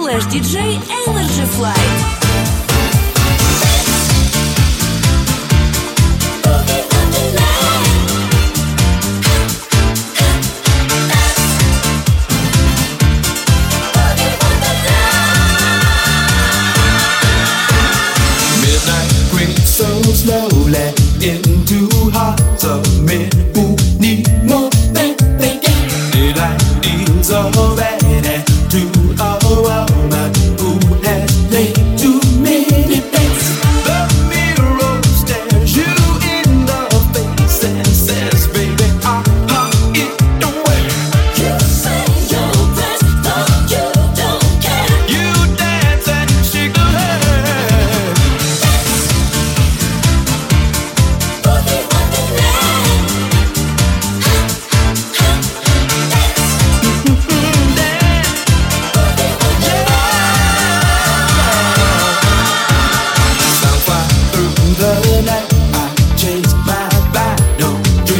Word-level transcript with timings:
slash 0.00 0.24
DJ 0.28 0.80
Energy 1.06 1.44
Flight. 1.44 2.19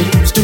seems 0.01 0.31
to 0.31 0.40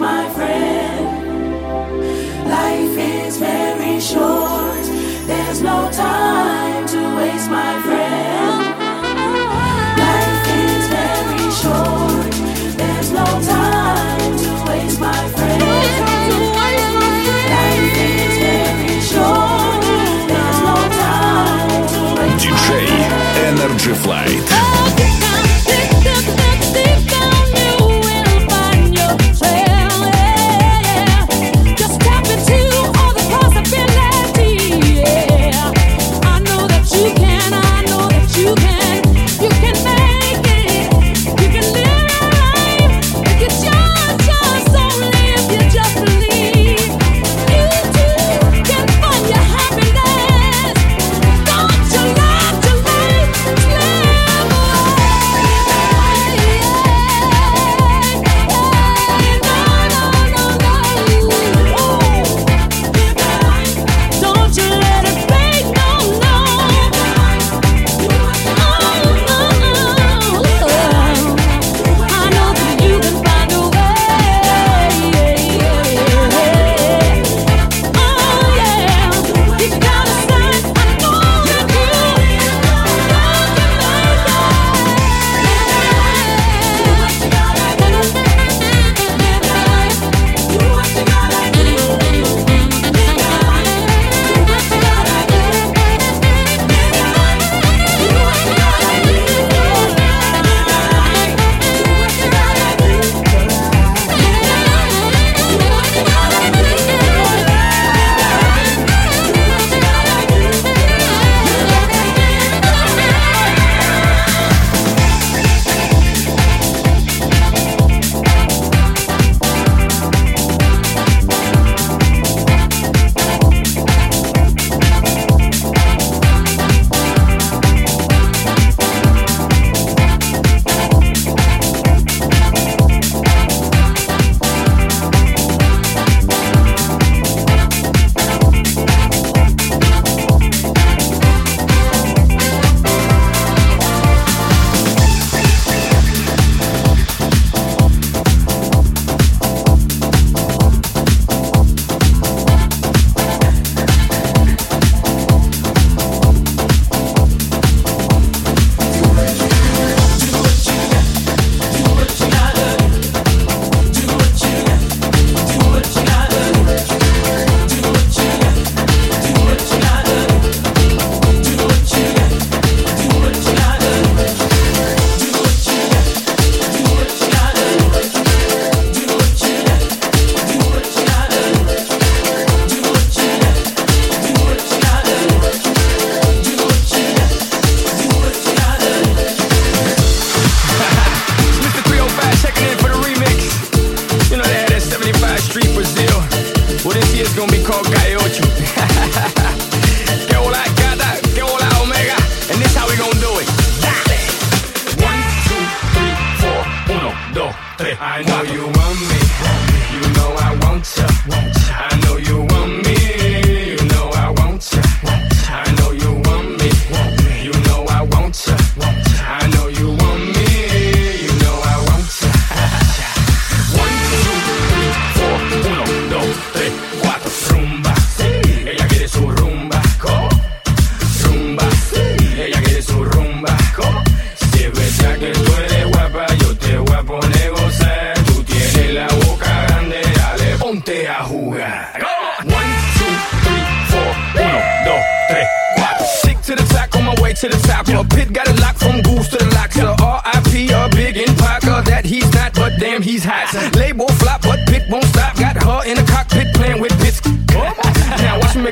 my 0.00 0.26
friend. 0.30 1.06
Life 2.48 2.96
is 2.96 3.36
very 3.36 4.00
short. 4.00 4.84
There's 5.26 5.60
no 5.60 5.90
time 5.92 6.86
to 6.88 7.16
waste, 7.16 7.50
my 7.50 7.78
friend. 7.84 8.64
Life 10.00 10.48
is 10.64 10.88
very 10.96 11.50
short. 11.60 12.32
There's 12.80 13.10
no 13.12 13.26
time 13.44 14.38
to 14.42 14.50
waste, 14.70 15.00
my 15.00 15.28
friend. 15.36 15.60
Life 17.52 17.98
is 18.08 18.38
very 18.48 19.00
short. 19.12 19.82
There's 20.32 20.60
no 20.68 20.76
time 21.04 21.88
to 21.92 22.00
waste. 22.16 22.48
My 22.48 22.62
friend. 22.64 22.88
DJ 22.88 23.00
Energy 23.48 23.92
Fly. 23.92 24.39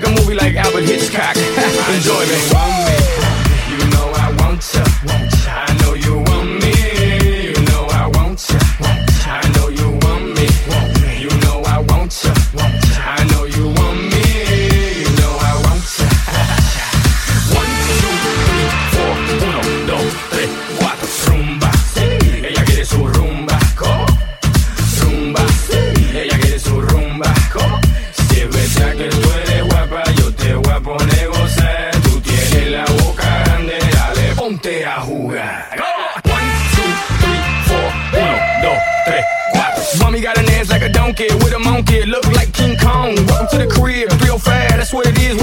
make 0.00 0.08
a 0.08 0.20
movie 0.20 0.34
like 0.34 0.54
Alfred 0.54 0.84
Hitchcock. 0.84 1.36
Enjoy 1.88 2.26
me. 2.26 3.17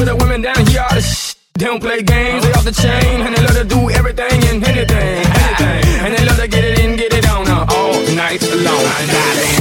the 0.06 0.16
women 0.16 0.42
down 0.42 0.66
here, 0.68 0.82
all 0.82 0.96
the 0.96 1.02
shit. 1.02 1.36
They 1.58 1.66
don't 1.66 1.80
play 1.80 2.04
games, 2.04 2.44
they 2.44 2.52
off 2.52 2.66
the 2.66 2.72
chain, 2.72 3.22
and 3.22 3.34
they 3.36 3.42
love 3.42 3.56
to 3.56 3.64
do 3.64 3.90
everything 3.90 4.44
and 4.50 4.64
anything, 4.64 5.24
anything. 5.26 5.84
And 6.04 6.14
they 6.14 6.26
love 6.26 6.38
to 6.38 6.48
get 6.48 6.64
it 6.66 6.80
in, 6.80 6.98
get 6.98 7.14
it 7.14 7.30
on, 7.30 7.48
uh, 7.48 7.66
all 7.70 7.94
night 8.14 8.42
long. 8.42 8.86
I 8.98 9.08
got 9.08 9.38
it. 9.38 9.55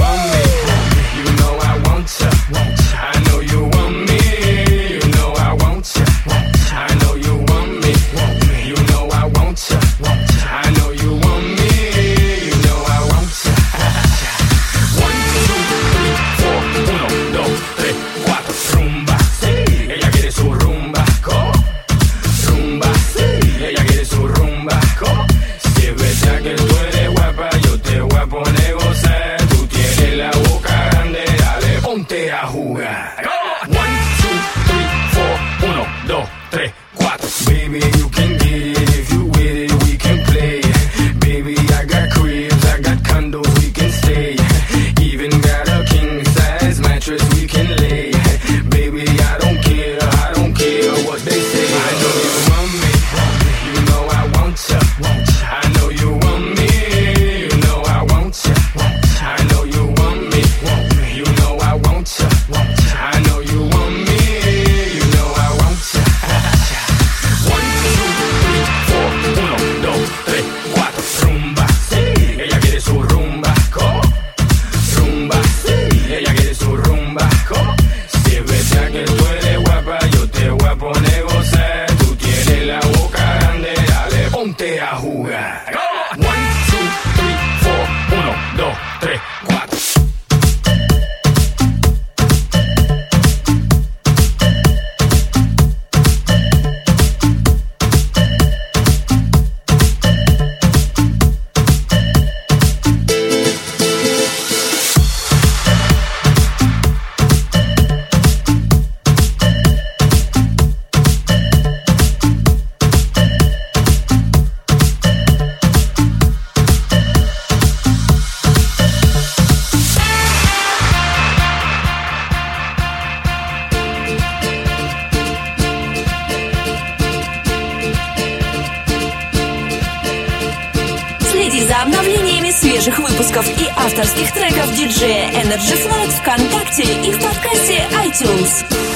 Диджея 134.73 135.29
Energy 135.31 135.75
Flight 135.75 136.11
ВКонтакте 136.21 136.83
и 136.83 137.11
в 137.11 137.21
подкасте 137.21 137.83
iTunes. 138.05 138.94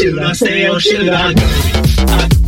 Should 0.00 0.18
I 0.18 0.32
stay 0.32 0.66
or 0.66 0.80
should 0.80 1.08
I 1.10 1.34
go? 1.34 1.46
Should 1.84 2.39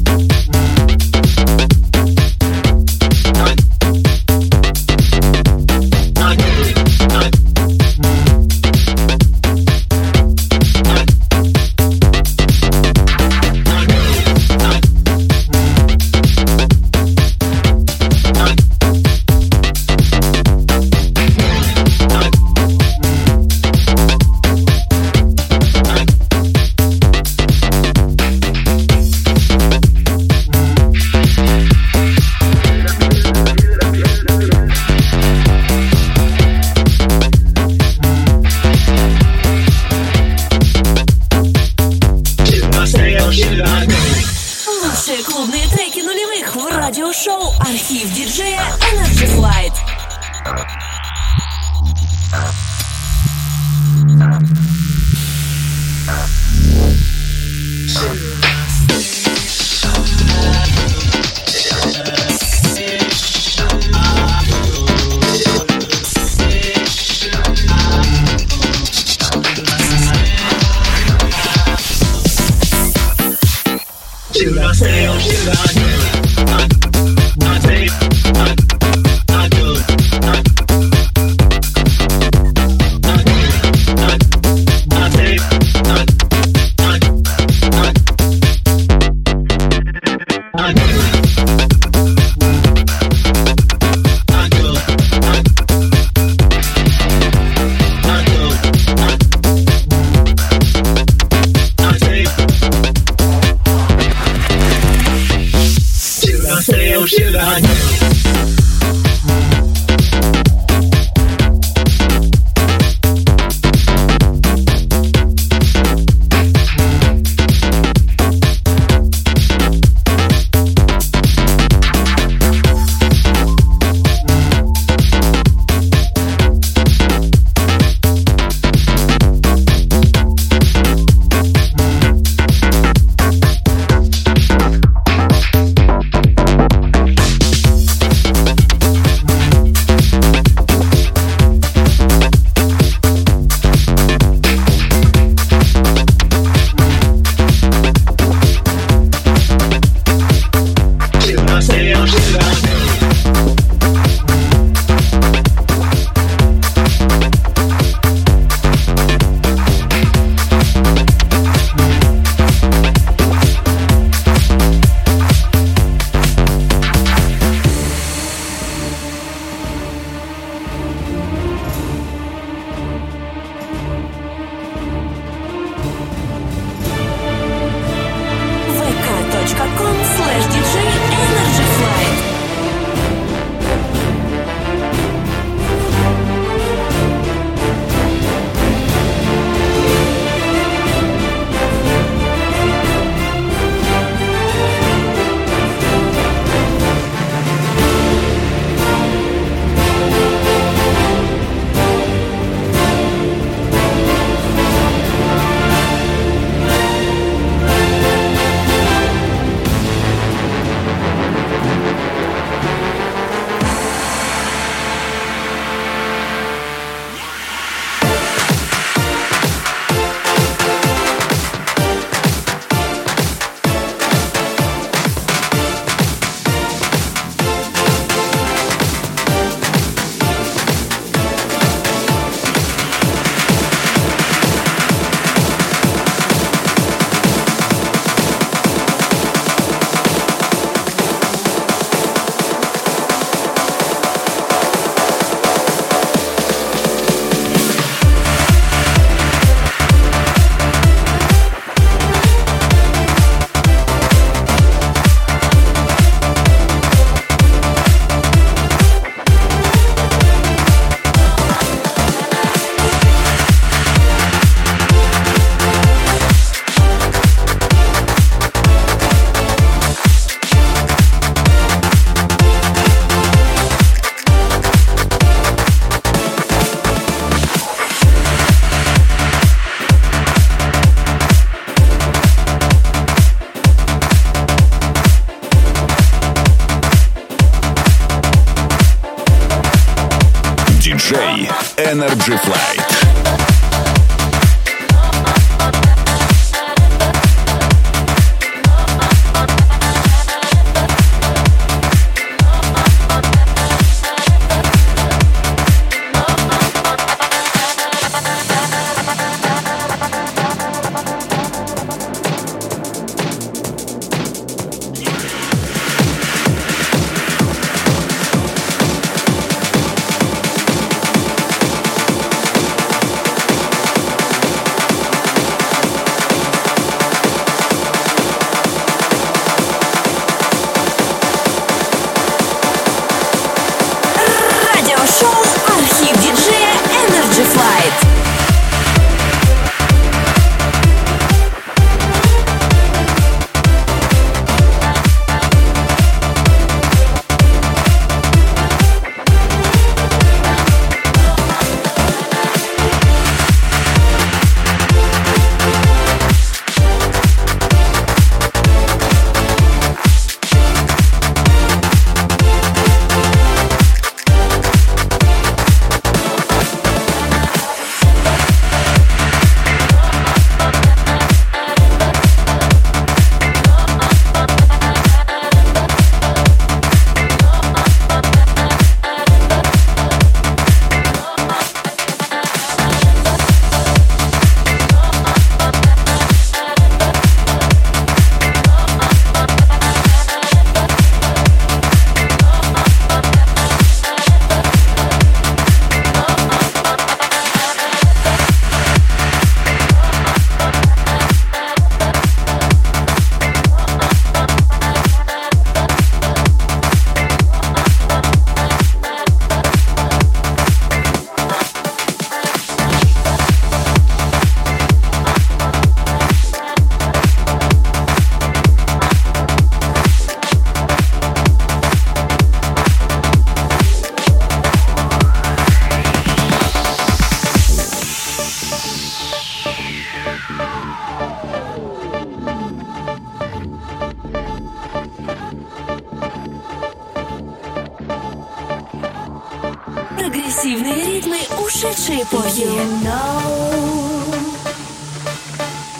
дивные 440.72 441.04
ритмы 441.04 441.36
ушедшей 441.58 442.22
эпохи. 442.22 442.62
You 442.62 442.84
know 443.04 443.42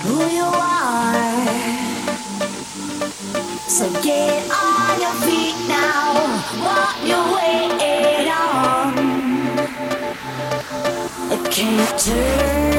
who 0.02 0.16
you 0.30 0.46
are. 0.46 1.12
So 3.68 3.84
get 4.02 4.50
on 4.50 4.98
your 4.98 5.12
feet 5.26 5.56
now, 5.68 6.14
what 6.64 6.96
you 7.04 7.18
waiting 7.36 8.30
on? 8.30 8.94
It 11.32 11.50
can't 11.50 11.98
turn. 11.98 12.71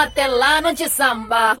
Até 0.00 0.28
lá 0.28 0.60
no 0.60 0.72
de 0.72 0.88
samba. 0.88 1.58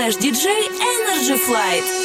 Slash 0.00 0.16
DJ 0.16 0.46
Energy 0.80 1.36
Flight. 1.36 1.99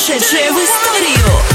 вошедшие 0.00 0.50
в 0.50 0.56
историю. 0.56 1.49